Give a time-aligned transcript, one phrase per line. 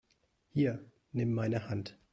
[0.49, 1.99] Hier, nimm meine Hand!